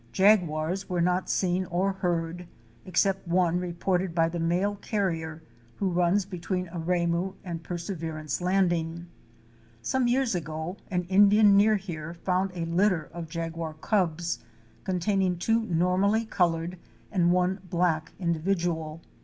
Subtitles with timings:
[0.11, 2.47] Jaguars were not seen or heard,
[2.87, 5.43] except one reported by the mail carrier
[5.75, 9.05] who runs between Aremu and Perseverance Landing.
[9.83, 14.39] Some years ago an Indian near here found a litter of jaguar cubs
[14.85, 16.79] containing two normally colored
[17.11, 19.01] and one black individual.